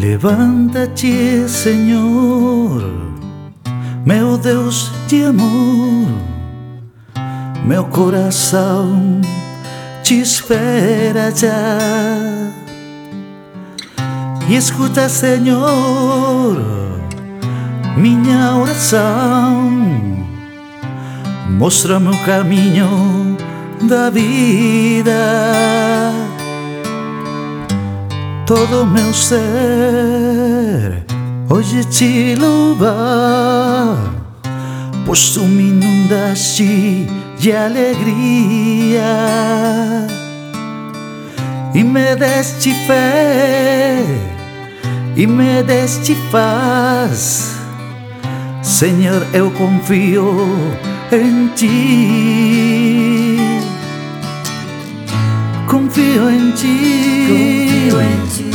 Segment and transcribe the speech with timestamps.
[0.00, 2.84] Levanta-te, Senhor,
[4.06, 6.06] meu Deus de amor,
[7.64, 9.20] meu coração
[10.04, 11.78] te espera já.
[14.48, 16.62] E escuta, Senhor,
[17.96, 19.68] minha oração,
[21.58, 23.36] mostra-me o caminho
[23.82, 26.27] da vida
[28.48, 29.38] todo meu ser
[31.50, 33.94] hoje te louva,
[35.04, 37.06] pois tu me inundaste
[37.38, 39.04] de alegria
[41.74, 44.02] e me deste fé
[45.14, 47.54] e me deste paz.
[48.62, 50.46] Senhor, eu confio
[51.12, 52.87] em ti.
[55.68, 57.28] Confio em ti.
[57.28, 58.50] Confio em ti.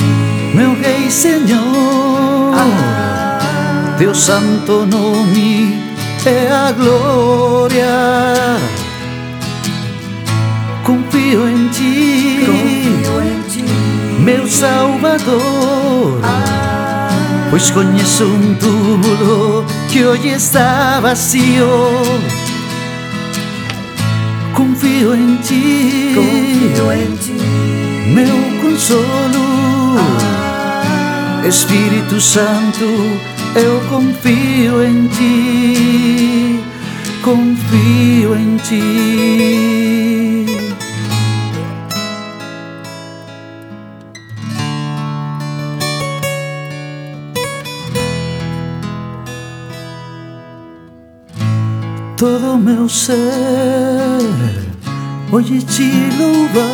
[0.56, 5.78] Meu Rei Senhor, Ah, Teu santo nome
[6.26, 8.58] é a glória.
[10.84, 13.64] Confio em Ti, confio em ti.
[14.20, 17.10] meu Salvador, Ah,
[17.50, 21.68] pois conheço um túmulo que hoje está vazio.
[24.94, 27.34] Confio em Ti, confio em ti.
[28.14, 29.98] meu consolo.
[29.98, 32.86] Ah, Espírito Santo,
[33.56, 36.60] eu confio em ti,
[37.24, 40.46] confio em ti.
[52.16, 54.63] Todo meu ser
[55.34, 56.70] hoje te louva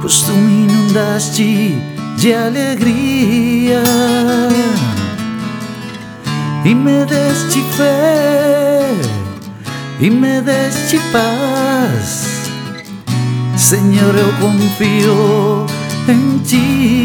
[0.00, 1.74] pois tu me inundaste
[2.18, 3.82] de alegria
[6.64, 8.92] e me deste fé
[10.00, 12.50] e me deste paz.
[13.56, 15.66] Senhor, eu confio
[16.08, 16.95] em ti.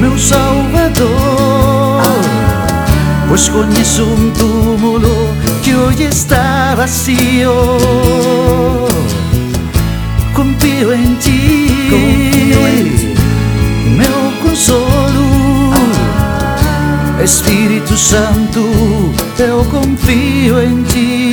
[0.00, 2.00] Meu Salvador,
[3.28, 7.52] pois conheço um túmulo que hoje está vazio.
[10.32, 13.14] Confio em ti, Confio em ti.
[13.96, 15.20] meu consolo.
[17.22, 21.29] Espírito Santo, eu confio em ti.